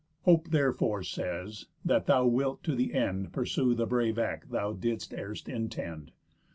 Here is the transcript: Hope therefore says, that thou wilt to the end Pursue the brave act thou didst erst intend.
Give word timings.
Hope 0.23 0.49
therefore 0.49 1.03
says, 1.03 1.67
that 1.85 2.07
thou 2.07 2.25
wilt 2.25 2.63
to 2.63 2.73
the 2.73 2.95
end 2.95 3.31
Pursue 3.31 3.75
the 3.75 3.85
brave 3.85 4.17
act 4.17 4.49
thou 4.49 4.73
didst 4.73 5.13
erst 5.13 5.47
intend. 5.47 6.11